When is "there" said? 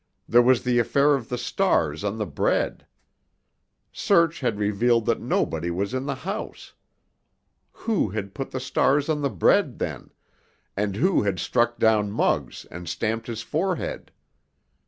0.27-0.41